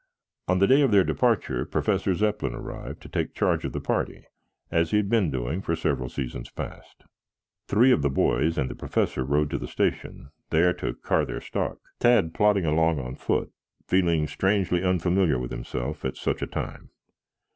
[0.47, 4.25] On the day of their departure Professor Zepplin arrived to take charge of the party,
[4.71, 7.03] as he had been doing for several seasons past.
[7.67, 11.39] Three of the boys and the Professor rode to the station, there to car their
[11.39, 13.51] stock, Tad plodding along on foot,
[13.85, 16.89] feeling strangely unfamiliar with himself at such a time.